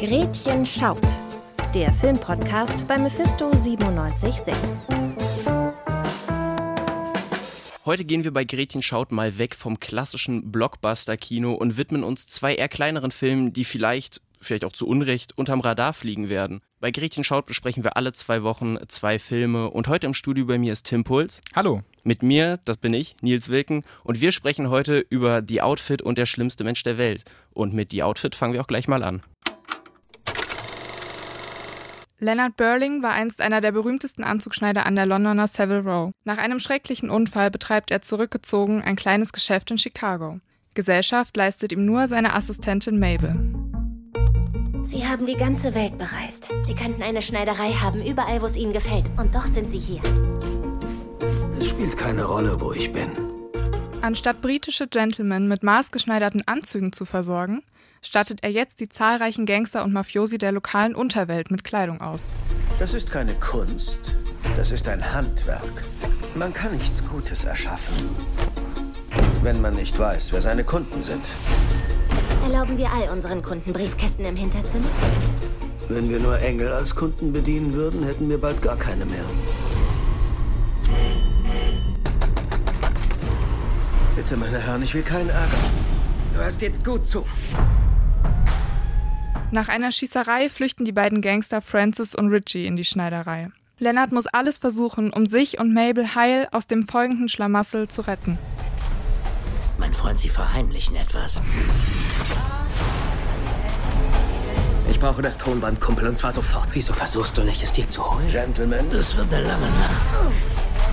[0.00, 0.98] Gretchen schaut.
[1.74, 4.54] Der Filmpodcast bei Mephisto 976.
[7.84, 12.54] Heute gehen wir bei Gretchen schaut mal weg vom klassischen Blockbuster-Kino und widmen uns zwei
[12.54, 16.62] eher kleineren Filmen, die vielleicht, vielleicht auch zu Unrecht, unterm Radar fliegen werden.
[16.80, 20.56] Bei Gretchen schaut besprechen wir alle zwei Wochen zwei Filme und heute im Studio bei
[20.56, 21.42] mir ist Tim Puls.
[21.54, 21.82] Hallo.
[22.04, 26.16] Mit mir, das bin ich, Nils Wilken und wir sprechen heute über The Outfit und
[26.16, 27.24] der schlimmste Mensch der Welt.
[27.52, 29.22] Und mit The Outfit fangen wir auch gleich mal an.
[32.22, 36.12] Leonard Burling war einst einer der berühmtesten Anzugschneider an der Londoner Savile Row.
[36.24, 40.38] Nach einem schrecklichen Unfall betreibt er zurückgezogen ein kleines Geschäft in Chicago.
[40.74, 43.36] Gesellschaft leistet ihm nur seine Assistentin Mabel.
[44.84, 46.50] Sie haben die ganze Welt bereist.
[46.64, 49.06] Sie könnten eine Schneiderei haben, überall, wo es Ihnen gefällt.
[49.16, 50.02] Und doch sind Sie hier.
[51.58, 53.08] Es spielt keine Rolle, wo ich bin.
[54.02, 57.62] Anstatt britische Gentlemen mit maßgeschneiderten Anzügen zu versorgen,
[58.02, 62.28] stattet er jetzt die zahlreichen Gangster und Mafiosi der lokalen Unterwelt mit Kleidung aus.
[62.78, 64.16] Das ist keine Kunst,
[64.56, 65.84] das ist ein Handwerk.
[66.34, 68.08] Man kann nichts Gutes erschaffen,
[69.42, 71.26] wenn man nicht weiß, wer seine Kunden sind.
[72.42, 74.88] Erlauben wir all unseren Kunden Briefkästen im Hinterzimmer?
[75.88, 79.24] Wenn wir nur Engel als Kunden bedienen würden, hätten wir bald gar keine mehr.
[84.14, 85.58] Bitte, meine Herren, ich will keinen Ärger.
[86.32, 87.26] Du hörst jetzt gut zu.
[89.52, 93.50] Nach einer Schießerei flüchten die beiden Gangster Francis und Richie in die Schneiderei.
[93.78, 98.38] Leonard muss alles versuchen, um sich und Mabel heil aus dem folgenden Schlamassel zu retten.
[99.78, 101.40] Mein Freund, Sie verheimlichen etwas.
[104.90, 106.68] Ich brauche das Tonband, Kumpel, und zwar sofort.
[106.74, 108.28] Wieso versuchst du nicht, es dir zu holen?
[108.28, 108.86] Gentlemen.
[108.90, 110.32] Das wird eine lange Nacht.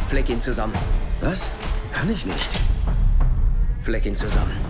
[0.10, 0.74] Fleck ihn zusammen.
[1.22, 1.48] Was?
[1.92, 2.50] Kann ich nicht.
[3.82, 4.67] Fleck ihn zusammen.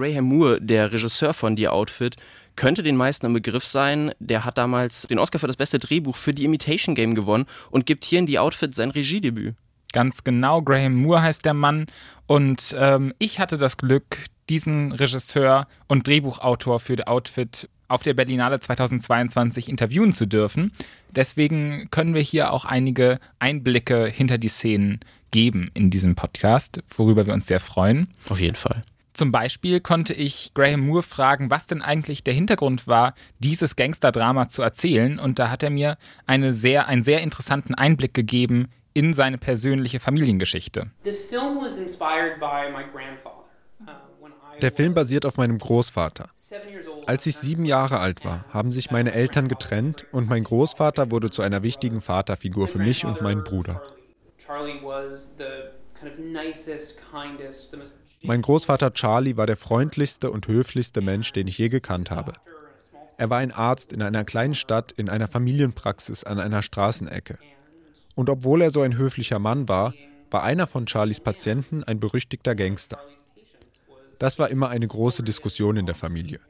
[0.00, 2.16] Graham Moore, der Regisseur von The Outfit,
[2.56, 4.12] könnte den meisten im Begriff sein.
[4.18, 7.84] Der hat damals den Oscar für das beste Drehbuch für The Imitation Game gewonnen und
[7.84, 9.54] gibt hier in The Outfit sein Regiedebüt.
[9.92, 11.86] Ganz genau, Graham Moore heißt der Mann.
[12.26, 18.14] Und ähm, ich hatte das Glück, diesen Regisseur und Drehbuchautor für The Outfit auf der
[18.14, 20.72] Berlinale 2022 interviewen zu dürfen.
[21.10, 27.26] Deswegen können wir hier auch einige Einblicke hinter die Szenen geben in diesem Podcast, worüber
[27.26, 28.08] wir uns sehr freuen.
[28.28, 28.84] Auf jeden Fall.
[29.12, 34.48] Zum Beispiel konnte ich Graham Moore fragen, was denn eigentlich der Hintergrund war, dieses Gangsterdrama
[34.48, 35.18] zu erzählen.
[35.18, 40.00] Und da hat er mir eine sehr, einen sehr interessanten Einblick gegeben in seine persönliche
[40.00, 40.90] Familiengeschichte.
[44.62, 46.28] Der Film basiert auf meinem Großvater.
[47.06, 51.30] Als ich sieben Jahre alt war, haben sich meine Eltern getrennt und mein Großvater wurde
[51.30, 53.82] zu einer wichtigen Vaterfigur für mich und meinen Bruder.
[58.22, 62.34] Mein Großvater Charlie war der freundlichste und höflichste Mensch, den ich je gekannt habe.
[63.16, 67.38] Er war ein Arzt in einer kleinen Stadt in einer Familienpraxis an einer Straßenecke.
[68.14, 69.94] Und obwohl er so ein höflicher Mann war,
[70.30, 72.98] war einer von Charlies Patienten ein berüchtigter Gangster.
[74.18, 76.40] Das war immer eine große Diskussion in der Familie.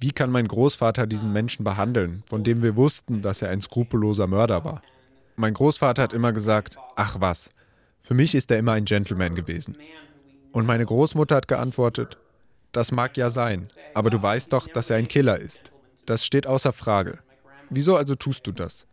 [0.00, 4.26] Wie kann mein Großvater diesen Menschen behandeln, von dem wir wussten, dass er ein skrupelloser
[4.26, 4.82] Mörder war?
[5.36, 7.50] Mein Großvater hat immer gesagt, ach was,
[8.02, 9.76] für mich ist er immer ein Gentleman gewesen.
[10.52, 12.18] Und meine Großmutter hat geantwortet,
[12.72, 15.72] das mag ja sein, aber du weißt doch, dass er ein Killer ist.
[16.06, 17.18] Das steht außer Frage.
[17.70, 18.86] Wieso also tust du das?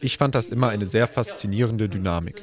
[0.00, 2.42] Ich fand das immer eine sehr faszinierende Dynamik.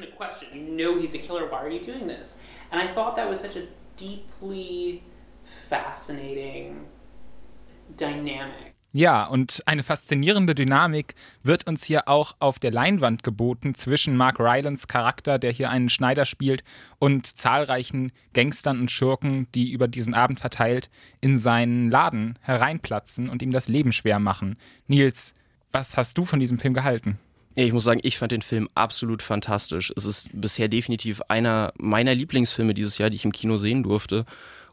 [8.93, 14.37] Ja, und eine faszinierende Dynamik wird uns hier auch auf der Leinwand geboten zwischen Mark
[14.37, 16.63] Rylans Charakter, der hier einen Schneider spielt,
[16.99, 20.89] und zahlreichen Gangstern und Schurken, die über diesen Abend verteilt
[21.21, 24.57] in seinen Laden hereinplatzen und ihm das Leben schwer machen.
[24.87, 25.35] Nils,
[25.71, 27.17] was hast du von diesem Film gehalten?
[27.55, 29.93] Ich muss sagen, ich fand den Film absolut fantastisch.
[29.95, 34.25] Es ist bisher definitiv einer meiner Lieblingsfilme dieses Jahr, die ich im Kino sehen durfte.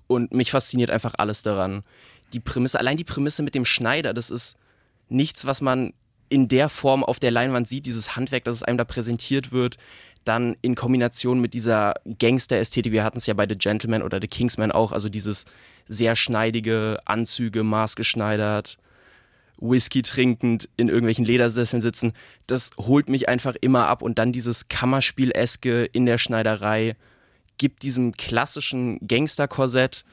[0.08, 1.84] Und mich fasziniert einfach alles daran.
[2.32, 4.56] Die Prämisse, allein die Prämisse mit dem Schneider, das ist
[5.08, 5.92] nichts, was man
[6.28, 9.76] in der Form auf der Leinwand sieht, dieses Handwerk, das es einem da präsentiert wird,
[10.24, 14.28] dann in Kombination mit dieser Gangster-Ästhetik, wir hatten es ja bei The Gentleman oder The
[14.28, 15.46] Kingsman auch, also dieses
[15.88, 18.78] sehr schneidige Anzüge, maßgeschneidert,
[19.60, 22.12] Whisky trinkend in irgendwelchen Ledersesseln sitzen,
[22.46, 26.94] das holt mich einfach immer ab und dann dieses Kammerspiel-eske in der Schneiderei
[27.56, 30.04] gibt diesem klassischen Gangster-Korsett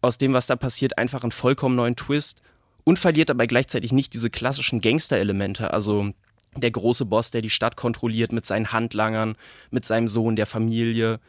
[0.00, 2.40] aus dem, was da passiert, einfach einen vollkommen neuen Twist
[2.84, 6.12] und verliert dabei gleichzeitig nicht diese klassischen Gangster-Elemente, also
[6.56, 9.36] der große Boss, der die Stadt kontrolliert mit seinen Handlangern,
[9.70, 11.20] mit seinem Sohn, der Familie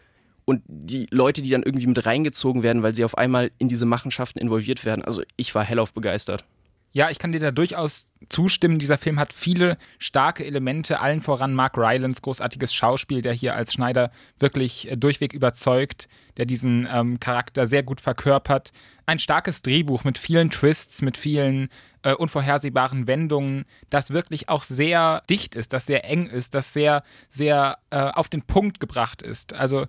[0.45, 3.85] und die Leute, die dann irgendwie mit reingezogen werden, weil sie auf einmal in diese
[3.85, 5.03] Machenschaften involviert werden.
[5.03, 6.45] Also ich war hellauf begeistert.
[6.91, 8.79] Ja, ich kann dir da durchaus zustimmen.
[8.79, 13.73] Dieser Film hat viele starke Elemente, allen voran Mark Rylance, großartiges Schauspiel, der hier als
[13.73, 16.07] Schneider wirklich äh, durchweg überzeugt,
[16.37, 18.71] der diesen ähm, Charakter sehr gut verkörpert.
[19.05, 21.69] Ein starkes Drehbuch mit vielen Twists, mit vielen
[22.01, 27.03] äh, unvorhersehbaren Wendungen, das wirklich auch sehr dicht ist, das sehr eng ist, das sehr,
[27.29, 29.53] sehr äh, auf den Punkt gebracht ist.
[29.53, 29.85] Also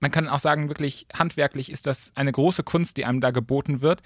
[0.00, 3.82] man kann auch sagen, wirklich handwerklich ist das eine große Kunst, die einem da geboten
[3.82, 4.00] wird.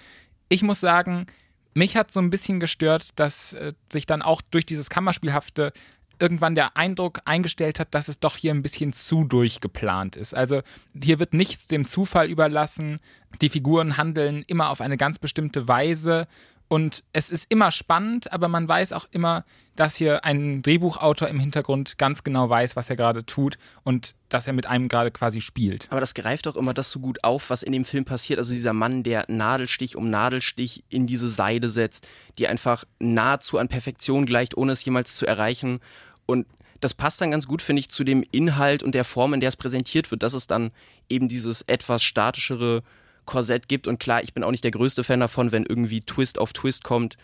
[0.48, 1.26] Ich muss sagen,
[1.74, 5.72] mich hat so ein bisschen gestört, dass äh, sich dann auch durch dieses Kammerspielhafte
[6.18, 10.34] irgendwann der Eindruck eingestellt hat, dass es doch hier ein bisschen zu durchgeplant ist.
[10.34, 10.62] Also
[11.00, 13.00] hier wird nichts dem Zufall überlassen.
[13.42, 16.26] Die Figuren handeln immer auf eine ganz bestimmte Weise
[16.74, 19.44] und es ist immer spannend, aber man weiß auch immer,
[19.76, 24.48] dass hier ein Drehbuchautor im Hintergrund ganz genau weiß, was er gerade tut und dass
[24.48, 25.86] er mit einem gerade quasi spielt.
[25.90, 28.40] Aber das greift auch immer das so gut auf, was in dem Film passiert.
[28.40, 33.68] Also dieser Mann, der Nadelstich um Nadelstich in diese Seide setzt, die einfach nahezu an
[33.68, 35.78] Perfektion gleicht, ohne es jemals zu erreichen.
[36.26, 36.44] Und
[36.80, 39.50] das passt dann ganz gut, finde ich, zu dem Inhalt und der Form, in der
[39.50, 40.72] es präsentiert wird, dass es dann
[41.08, 42.82] eben dieses etwas statischere
[43.24, 43.86] Korsett gibt.
[43.86, 46.84] Und klar, ich bin auch nicht der größte Fan davon, wenn irgendwie Twist auf Twist
[46.84, 47.16] kommt,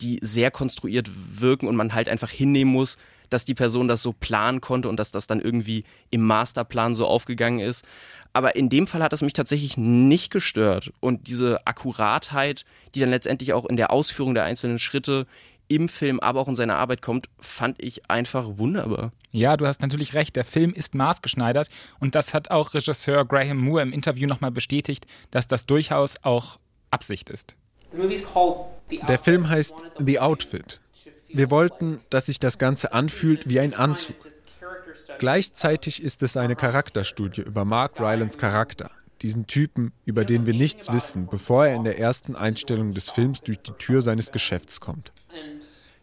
[0.00, 1.10] die sehr konstruiert
[1.40, 2.96] wirken und man halt einfach hinnehmen muss,
[3.30, 7.06] dass die Person das so planen konnte und dass das dann irgendwie im Masterplan so
[7.06, 7.84] aufgegangen ist.
[8.32, 10.92] Aber in dem Fall hat es mich tatsächlich nicht gestört.
[11.00, 12.64] Und diese Akkuratheit,
[12.94, 15.26] die dann letztendlich auch in der Ausführung der einzelnen Schritte
[15.68, 19.12] im Film, aber auch in seiner Arbeit kommt, fand ich einfach wunderbar.
[19.30, 20.36] Ja, du hast natürlich recht.
[20.36, 21.68] Der Film ist maßgeschneidert
[22.00, 26.58] und das hat auch Regisseur Graham Moore im Interview nochmal bestätigt, dass das durchaus auch
[26.90, 27.56] Absicht ist.
[29.08, 30.80] Der Film heißt The Outfit.
[31.28, 34.16] Wir wollten, dass sich das Ganze anfühlt wie ein Anzug.
[35.18, 38.90] Gleichzeitig ist es eine Charakterstudie über Mark Rylans Charakter,
[39.22, 43.42] diesen Typen, über den wir nichts wissen, bevor er in der ersten Einstellung des Films
[43.42, 45.12] durch die Tür seines Geschäfts kommt.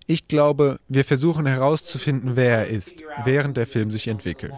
[0.05, 4.53] Ich glaube, wir versuchen herauszufinden, wer er ist, während der Film sich entwickelt.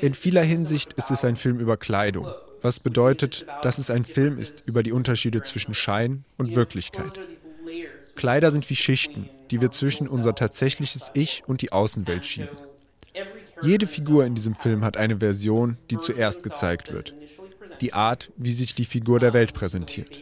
[0.00, 2.28] In vieler Hinsicht ist es ein Film über Kleidung,
[2.62, 7.18] was bedeutet, dass es ein Film ist über die Unterschiede zwischen Schein und Wirklichkeit.
[8.14, 12.56] Kleider sind wie Schichten, die wir zwischen unser tatsächliches Ich und die Außenwelt schieben.
[13.62, 17.14] Jede Figur in diesem Film hat eine Version, die zuerst gezeigt wird.
[17.80, 20.20] Die Art, wie sich die Figur der Welt präsentiert.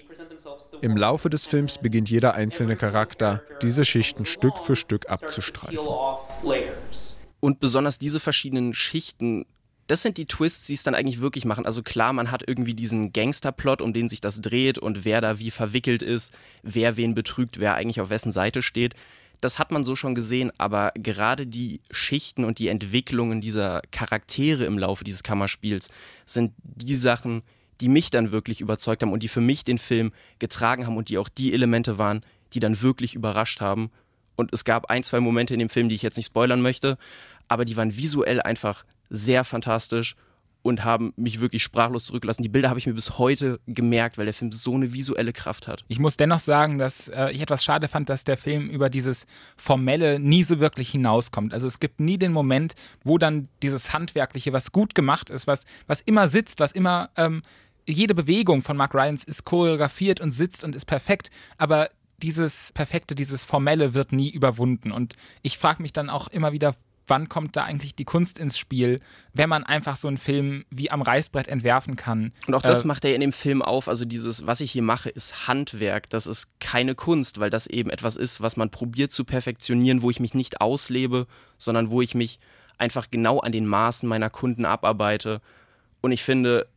[0.82, 5.78] Im Laufe des Films beginnt jeder einzelne Charakter, diese Schichten Stück für Stück abzustreifen.
[7.40, 9.46] Und besonders diese verschiedenen Schichten,
[9.86, 11.64] das sind die Twists, die es dann eigentlich wirklich machen.
[11.64, 15.38] Also klar, man hat irgendwie diesen Gangsterplot, um den sich das dreht und wer da
[15.38, 18.94] wie verwickelt ist, wer wen betrügt, wer eigentlich auf wessen Seite steht.
[19.40, 24.64] Das hat man so schon gesehen, aber gerade die Schichten und die Entwicklungen dieser Charaktere
[24.64, 25.88] im Laufe dieses Kammerspiels
[26.24, 27.42] sind die Sachen,
[27.80, 31.08] die mich dann wirklich überzeugt haben und die für mich den Film getragen haben und
[31.08, 32.22] die auch die Elemente waren,
[32.54, 33.90] die dann wirklich überrascht haben.
[34.36, 36.98] Und es gab ein, zwei Momente in dem Film, die ich jetzt nicht spoilern möchte,
[37.48, 40.16] aber die waren visuell einfach sehr fantastisch
[40.66, 42.42] und haben mich wirklich sprachlos zurückgelassen.
[42.42, 45.68] Die Bilder habe ich mir bis heute gemerkt, weil der Film so eine visuelle Kraft
[45.68, 45.84] hat.
[45.88, 49.26] Ich muss dennoch sagen, dass äh, ich etwas schade fand, dass der Film über dieses
[49.56, 51.52] Formelle nie so wirklich hinauskommt.
[51.52, 52.74] Also es gibt nie den Moment,
[53.04, 57.42] wo dann dieses Handwerkliche, was gut gemacht ist, was, was immer sitzt, was immer ähm,
[57.86, 61.88] jede Bewegung von Mark Ryans ist choreografiert und sitzt und ist perfekt, aber
[62.22, 64.90] dieses Perfekte, dieses Formelle wird nie überwunden.
[64.90, 66.74] Und ich frage mich dann auch immer wieder,
[67.06, 69.00] wann kommt da eigentlich die Kunst ins Spiel,
[69.32, 72.32] wenn man einfach so einen Film wie am Reißbrett entwerfen kann.
[72.46, 73.88] Und auch das äh, macht er in dem Film auf.
[73.88, 76.10] Also dieses, was ich hier mache, ist Handwerk.
[76.10, 80.10] Das ist keine Kunst, weil das eben etwas ist, was man probiert zu perfektionieren, wo
[80.10, 81.26] ich mich nicht auslebe,
[81.58, 82.38] sondern wo ich mich
[82.78, 85.40] einfach genau an den Maßen meiner Kunden abarbeite.
[86.00, 86.68] Und ich finde,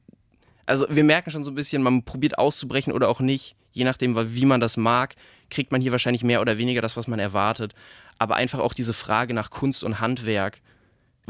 [0.66, 4.36] also wir merken schon so ein bisschen, man probiert auszubrechen oder auch nicht, je nachdem,
[4.36, 5.16] wie man das mag,
[5.50, 7.74] kriegt man hier wahrscheinlich mehr oder weniger das, was man erwartet.
[8.20, 10.60] Aber einfach auch diese Frage nach Kunst und Handwerk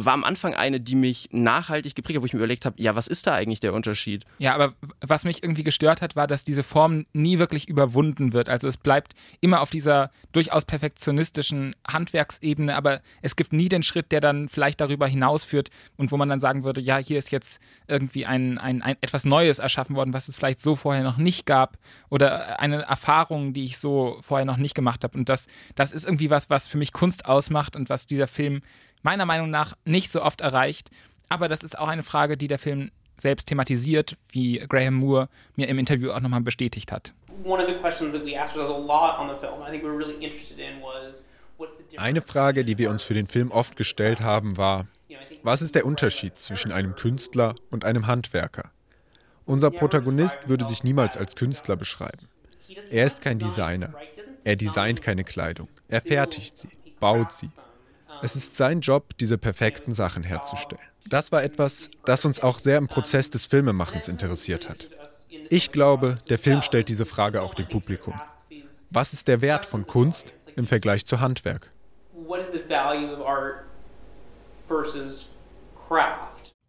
[0.05, 2.95] war am Anfang eine, die mich nachhaltig geprägt hat, wo ich mir überlegt habe, ja,
[2.95, 4.23] was ist da eigentlich der Unterschied?
[4.37, 8.49] Ja, aber was mich irgendwie gestört hat, war, dass diese Form nie wirklich überwunden wird.
[8.49, 14.11] Also es bleibt immer auf dieser durchaus perfektionistischen Handwerksebene, aber es gibt nie den Schritt,
[14.11, 17.61] der dann vielleicht darüber hinausführt und wo man dann sagen würde, ja, hier ist jetzt
[17.87, 21.45] irgendwie ein, ein, ein etwas Neues erschaffen worden, was es vielleicht so vorher noch nicht
[21.45, 21.77] gab
[22.09, 25.17] oder eine Erfahrung, die ich so vorher noch nicht gemacht habe.
[25.17, 28.61] Und das, das ist irgendwie was, was für mich Kunst ausmacht und was dieser Film
[29.01, 30.89] meiner Meinung nach nicht so oft erreicht.
[31.29, 35.67] Aber das ist auch eine Frage, die der Film selbst thematisiert, wie Graham Moore mir
[35.67, 37.13] im Interview auch nochmal bestätigt hat.
[41.97, 44.87] Eine Frage, die wir uns für den Film oft gestellt haben, war,
[45.41, 48.71] Was ist der Unterschied zwischen einem Künstler und einem Handwerker?
[49.45, 52.27] Unser Protagonist würde sich niemals als Künstler beschreiben.
[52.91, 53.93] Er ist kein Designer.
[54.43, 55.67] Er designt keine Kleidung.
[55.87, 57.49] Er fertigt sie, baut sie.
[58.21, 60.81] Es ist sein Job, diese perfekten Sachen herzustellen.
[61.07, 64.89] Das war etwas, das uns auch sehr im Prozess des Filmemachens interessiert hat.
[65.49, 68.19] Ich glaube, der Film stellt diese Frage auch dem Publikum.
[68.89, 71.71] Was ist der Wert von Kunst im Vergleich zu Handwerk?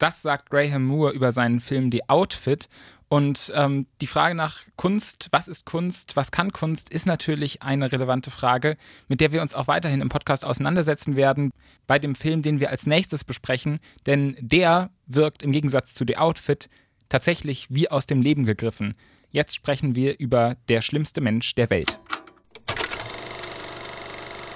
[0.00, 2.70] Das sagt Graham Moore über seinen Film The Outfit.
[3.08, 7.92] Und ähm, die Frage nach Kunst, was ist Kunst, was kann Kunst, ist natürlich eine
[7.92, 8.78] relevante Frage,
[9.08, 11.50] mit der wir uns auch weiterhin im Podcast auseinandersetzen werden,
[11.86, 13.78] bei dem Film, den wir als nächstes besprechen.
[14.06, 16.70] Denn der wirkt im Gegensatz zu The Outfit
[17.10, 18.94] tatsächlich wie aus dem Leben gegriffen.
[19.28, 22.00] Jetzt sprechen wir über Der schlimmste Mensch der Welt.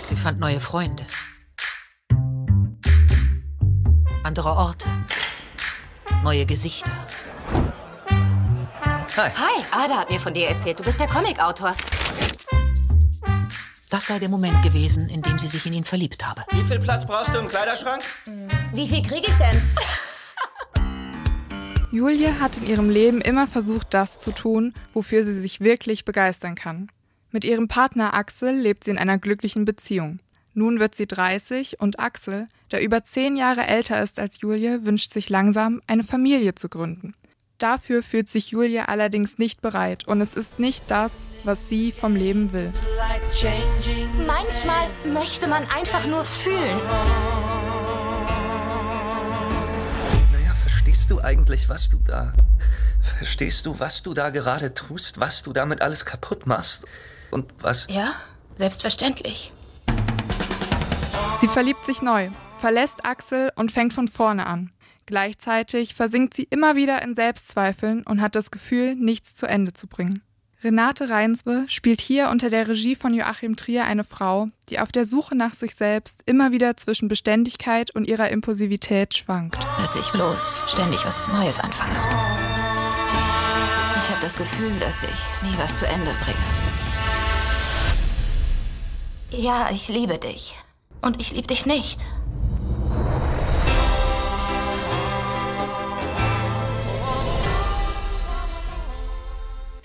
[0.09, 1.05] Sie fand neue Freunde.
[4.23, 4.89] Andere Orte.
[6.25, 6.91] Neue Gesichter.
[9.15, 9.31] Hi.
[9.37, 10.79] Hi, Ada hat mir von dir erzählt.
[10.79, 11.77] Du bist der Comicautor.
[13.91, 16.43] Das sei der Moment gewesen, in dem sie sich in ihn verliebt habe.
[16.53, 18.03] Wie viel Platz brauchst du im Kleiderschrank?
[18.73, 19.63] Wie viel kriege ich denn?
[21.93, 26.55] Julie hat in ihrem Leben immer versucht, das zu tun, wofür sie sich wirklich begeistern
[26.55, 26.91] kann.
[27.33, 30.21] Mit ihrem Partner Axel lebt sie in einer glücklichen Beziehung.
[30.57, 35.13] Nun wird sie 30 und Axel, der über zehn Jahre älter ist als Julie, wünscht
[35.13, 37.15] sich langsam, eine Familie zu gründen.
[37.59, 42.15] Dafür fühlt sich Julia allerdings nicht bereit und es ist nicht das, was sie vom
[42.15, 42.73] Leben will.
[44.27, 46.79] Manchmal möchte man einfach nur fühlen.
[50.33, 52.33] Naja, verstehst du eigentlich, was du da...
[53.19, 55.19] Verstehst du, was du da gerade tust?
[55.19, 56.87] Was du damit alles kaputt machst?
[57.33, 57.89] Und was...
[57.91, 58.15] Ja,
[58.57, 59.53] selbstverständlich.
[61.45, 64.73] Sie verliebt sich neu, verlässt Axel und fängt von vorne an.
[65.05, 69.87] Gleichzeitig versinkt sie immer wieder in Selbstzweifeln und hat das Gefühl, nichts zu Ende zu
[69.87, 70.23] bringen.
[70.63, 75.05] Renate Reinswe spielt hier unter der Regie von Joachim Trier eine Frau, die auf der
[75.05, 79.63] Suche nach sich selbst immer wieder zwischen Beständigkeit und ihrer Impulsivität schwankt.
[79.77, 81.93] Dass ich bloß ständig was Neues anfange.
[84.01, 85.11] Ich habe das Gefühl, dass ich
[85.43, 86.39] nie was zu Ende bringe.
[89.45, 90.55] Ja, ich liebe dich.
[91.05, 92.01] Und ich liebe dich nicht.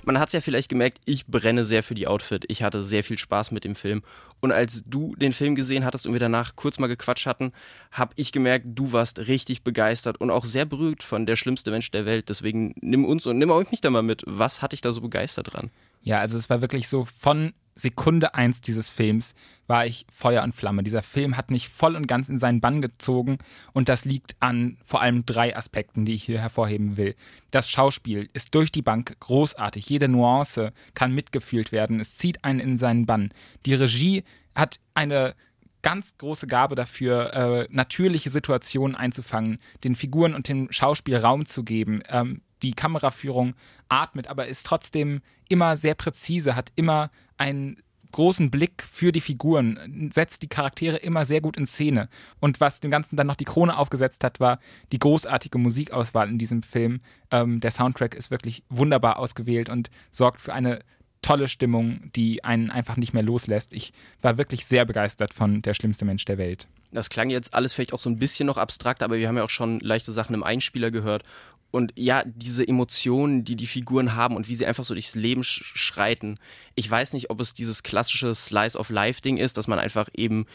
[0.09, 2.43] man hat es ja vielleicht gemerkt, ich brenne sehr für die Outfit.
[2.47, 4.01] Ich hatte sehr viel Spaß mit dem Film.
[4.39, 7.51] Und als du den Film gesehen hattest und wir danach kurz mal gequatscht hatten,
[7.91, 11.91] habe ich gemerkt, du warst richtig begeistert und auch sehr berührt von der schlimmste Mensch
[11.91, 12.27] der Welt.
[12.27, 14.23] Deswegen nimm uns und nimm auch mich da mal mit.
[14.25, 15.69] Was hat dich da so begeistert dran?
[16.01, 19.35] Ja, also es war wirklich so von Sekunde eins dieses Films
[19.67, 20.83] war ich Feuer und Flamme.
[20.83, 23.37] Dieser Film hat mich voll und ganz in seinen Bann gezogen
[23.71, 27.15] und das liegt an vor allem drei Aspekten, die ich hier hervorheben will.
[27.51, 29.89] Das Schauspiel ist durch die Bank großartig.
[29.89, 31.99] Jede Nuance kann mitgefühlt werden.
[31.99, 33.29] Es zieht einen in seinen Bann.
[33.65, 34.23] Die Regie
[34.55, 35.35] hat eine
[35.81, 41.63] ganz große Gabe dafür, äh, natürliche Situationen einzufangen, den Figuren und dem Schauspiel Raum zu
[41.63, 42.01] geben.
[42.09, 43.55] Ähm, die Kameraführung
[43.87, 50.09] atmet, aber ist trotzdem immer sehr präzise, hat immer einen großen Blick für die Figuren,
[50.11, 52.09] setzt die Charaktere immer sehr gut in Szene.
[52.39, 54.59] Und was dem Ganzen dann noch die Krone aufgesetzt hat, war
[54.91, 57.01] die großartige Musikauswahl in diesem Film.
[57.31, 60.79] Ähm, der Soundtrack ist wirklich wunderbar ausgewählt und sorgt für eine
[61.21, 63.73] tolle Stimmung, die einen einfach nicht mehr loslässt.
[63.73, 66.67] Ich war wirklich sehr begeistert von Der schlimmste Mensch der Welt.
[66.91, 69.43] Das klang jetzt alles vielleicht auch so ein bisschen noch abstrakt, aber wir haben ja
[69.43, 71.23] auch schon leichte Sachen im Einspieler gehört.
[71.71, 75.43] Und ja, diese Emotionen, die die Figuren haben und wie sie einfach so durchs Leben
[75.43, 76.39] schreiten.
[76.75, 80.45] Ich weiß nicht, ob es dieses klassische Slice of Life-Ding ist, dass man einfach eben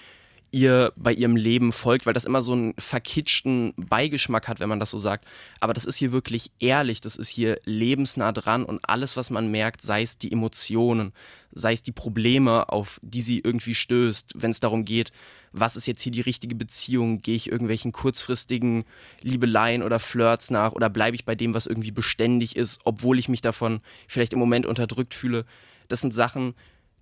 [0.54, 4.78] ihr bei ihrem Leben folgt, weil das immer so einen verkitschten Beigeschmack hat, wenn man
[4.78, 5.26] das so sagt.
[5.60, 9.50] Aber das ist hier wirklich ehrlich, das ist hier lebensnah dran und alles, was man
[9.50, 11.12] merkt, sei es die Emotionen,
[11.50, 15.10] sei es die Probleme, auf die sie irgendwie stößt, wenn es darum geht,
[15.52, 18.84] was ist jetzt hier die richtige Beziehung, gehe ich irgendwelchen kurzfristigen
[19.22, 23.28] Liebeleien oder Flirts nach oder bleibe ich bei dem, was irgendwie beständig ist, obwohl ich
[23.28, 25.44] mich davon vielleicht im Moment unterdrückt fühle.
[25.88, 26.54] Das sind Sachen,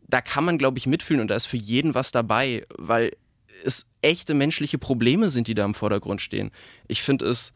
[0.08, 3.12] da kann man, glaube ich, mitfühlen und da ist für jeden was dabei, weil
[3.64, 6.50] es echte menschliche Probleme sind, die da im Vordergrund stehen.
[6.88, 7.52] Ich finde es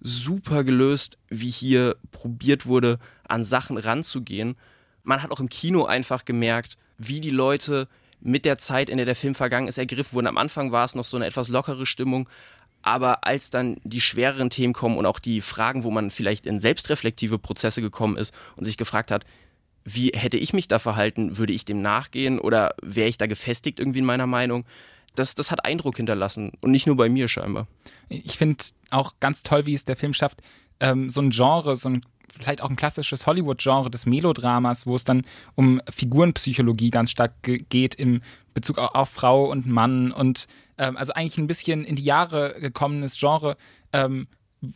[0.00, 4.56] super gelöst, wie hier probiert wurde, an Sachen ranzugehen.
[5.02, 7.88] Man hat auch im Kino einfach gemerkt, wie die Leute
[8.20, 10.26] mit der Zeit, in der der Film vergangen ist, ergriffen wurden.
[10.26, 12.28] Am Anfang war es noch so eine etwas lockere Stimmung,
[12.82, 16.60] aber als dann die schwereren Themen kommen und auch die Fragen, wo man vielleicht in
[16.60, 19.24] selbstreflektive Prozesse gekommen ist und sich gefragt hat,
[19.84, 23.78] wie hätte ich mich da verhalten, würde ich dem nachgehen oder wäre ich da gefestigt
[23.78, 24.64] irgendwie in meiner Meinung,
[25.14, 27.66] das, das hat Eindruck hinterlassen und nicht nur bei mir scheinbar.
[28.08, 30.42] Ich finde auch ganz toll, wie es der Film schafft,
[30.80, 35.04] ähm, so ein Genre, so ein vielleicht auch ein klassisches Hollywood-Genre des Melodramas, wo es
[35.04, 35.22] dann
[35.54, 38.22] um Figurenpsychologie ganz stark geht im
[38.54, 43.18] Bezug auf, Frau und Mann und ähm, also eigentlich ein bisschen in die Jahre gekommenes
[43.18, 43.56] Genre
[43.92, 44.26] ähm,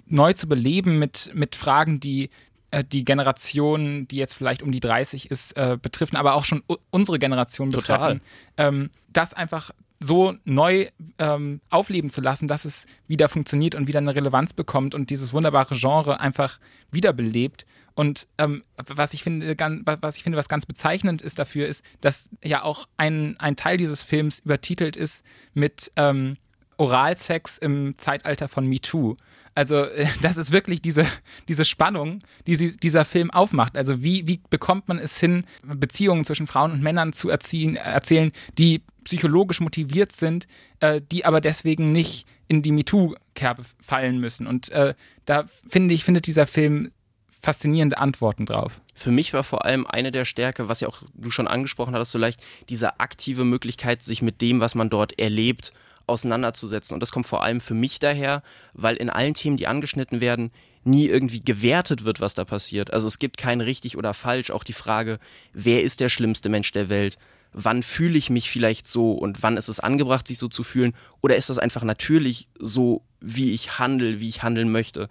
[0.06, 2.30] neu zu beleben mit, mit Fragen, die
[2.70, 6.62] äh, die Generation, die jetzt vielleicht um die 30 ist, äh, betreffen, aber auch schon
[6.90, 8.20] unsere Generation betreffen.
[8.56, 10.88] Ähm, das einfach so neu
[11.18, 15.32] ähm, aufleben zu lassen, dass es wieder funktioniert und wieder eine Relevanz bekommt und dieses
[15.32, 17.66] wunderbare Genre einfach wiederbelebt.
[17.94, 21.84] Und ähm, was ich finde, ganz, was ich finde, was ganz bezeichnend ist dafür, ist,
[22.00, 26.36] dass ja auch ein, ein Teil dieses Films übertitelt ist mit ähm,
[26.78, 29.16] Oralsex im Zeitalter von MeToo.
[29.54, 29.86] Also
[30.22, 31.04] das ist wirklich diese,
[31.48, 33.76] diese Spannung, die sie, dieser Film aufmacht.
[33.76, 38.30] Also wie, wie bekommt man es hin, Beziehungen zwischen Frauen und Männern zu erziehen, erzählen,
[38.56, 40.46] die psychologisch motiviert sind,
[40.80, 44.46] äh, die aber deswegen nicht in die MeToo-Kerbe fallen müssen.
[44.46, 44.94] Und äh,
[45.24, 46.92] da finde ich, findet dieser Film
[47.40, 48.80] faszinierende Antworten drauf.
[48.94, 52.12] Für mich war vor allem eine der Stärke, was ja auch du schon angesprochen hattest,
[52.12, 55.72] so leicht, diese aktive Möglichkeit, sich mit dem, was man dort erlebt,
[56.08, 56.94] auseinanderzusetzen.
[56.94, 60.50] Und das kommt vor allem für mich daher, weil in allen Themen, die angeschnitten werden,
[60.84, 62.92] nie irgendwie gewertet wird, was da passiert.
[62.92, 64.50] Also es gibt kein richtig oder falsch.
[64.50, 65.18] Auch die Frage,
[65.52, 67.18] wer ist der schlimmste Mensch der Welt?
[67.52, 70.94] Wann fühle ich mich vielleicht so und wann ist es angebracht, sich so zu fühlen?
[71.22, 75.08] Oder ist das einfach natürlich so, wie ich handle, wie ich handeln möchte?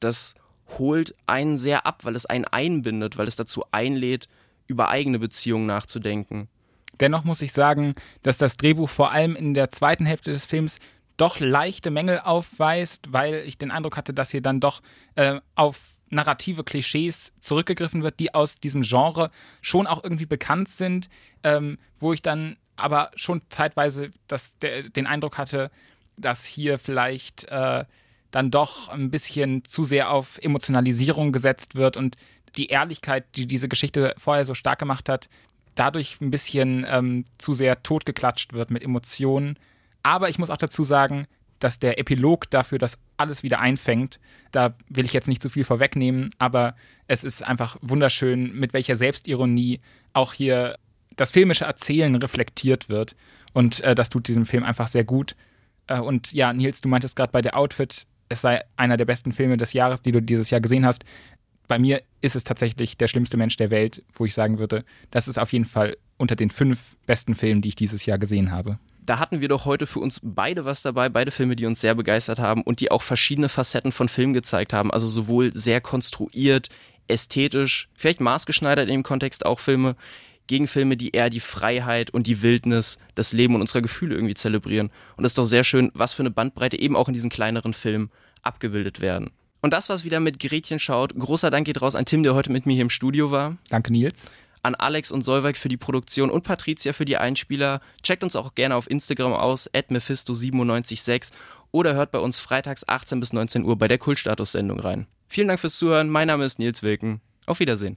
[0.00, 0.34] Das
[0.78, 4.28] holt einen sehr ab, weil es einen einbindet, weil es dazu einlädt,
[4.66, 6.48] über eigene Beziehungen nachzudenken.
[7.02, 10.78] Dennoch muss ich sagen, dass das Drehbuch vor allem in der zweiten Hälfte des Films
[11.16, 14.82] doch leichte Mängel aufweist, weil ich den Eindruck hatte, dass hier dann doch
[15.16, 19.32] äh, auf narrative Klischees zurückgegriffen wird, die aus diesem Genre
[19.62, 21.08] schon auch irgendwie bekannt sind,
[21.42, 25.72] ähm, wo ich dann aber schon zeitweise das, der, den Eindruck hatte,
[26.16, 27.84] dass hier vielleicht äh,
[28.30, 32.16] dann doch ein bisschen zu sehr auf Emotionalisierung gesetzt wird und
[32.56, 35.28] die Ehrlichkeit, die diese Geschichte vorher so stark gemacht hat,
[35.74, 39.58] dadurch ein bisschen ähm, zu sehr totgeklatscht wird mit Emotionen.
[40.02, 41.26] Aber ich muss auch dazu sagen,
[41.58, 44.18] dass der Epilog dafür das alles wieder einfängt.
[44.50, 46.74] Da will ich jetzt nicht zu viel vorwegnehmen, aber
[47.06, 49.80] es ist einfach wunderschön, mit welcher Selbstironie
[50.12, 50.76] auch hier
[51.16, 53.14] das filmische Erzählen reflektiert wird.
[53.52, 55.36] Und äh, das tut diesem Film einfach sehr gut.
[55.86, 59.32] Äh, und ja, Nils, du meintest gerade bei der Outfit, es sei einer der besten
[59.32, 61.04] Filme des Jahres, die du dieses Jahr gesehen hast
[61.72, 65.26] bei mir ist es tatsächlich der schlimmste Mensch der Welt, wo ich sagen würde, das
[65.26, 68.78] ist auf jeden Fall unter den fünf besten Filmen, die ich dieses Jahr gesehen habe.
[69.00, 71.94] Da hatten wir doch heute für uns beide was dabei, beide Filme, die uns sehr
[71.94, 74.90] begeistert haben und die auch verschiedene Facetten von Film gezeigt haben.
[74.90, 76.68] Also sowohl sehr konstruiert,
[77.08, 79.96] ästhetisch, vielleicht maßgeschneidert in dem Kontext auch Filme,
[80.48, 84.34] gegen Filme, die eher die Freiheit und die Wildnis, das Leben und unsere Gefühle irgendwie
[84.34, 84.90] zelebrieren.
[85.16, 87.72] Und es ist doch sehr schön, was für eine Bandbreite eben auch in diesen kleineren
[87.72, 88.10] Filmen
[88.42, 89.30] abgebildet werden.
[89.62, 91.14] Und das was wieder mit Gretchen schaut.
[91.16, 93.56] Großer Dank geht raus an Tim, der heute mit mir hier im Studio war.
[93.70, 94.26] Danke, Nils.
[94.64, 97.80] An Alex und Solveig für die Produktion und Patricia für die Einspieler.
[98.02, 101.30] Checkt uns auch gerne auf Instagram aus, mephisto976
[101.70, 105.06] oder hört bei uns freitags 18 bis 19 Uhr bei der Kultstatus-Sendung rein.
[105.28, 106.10] Vielen Dank fürs Zuhören.
[106.10, 107.20] Mein Name ist Nils Wilken.
[107.46, 107.96] Auf Wiedersehen.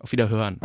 [0.00, 0.60] Auf Wiederhören.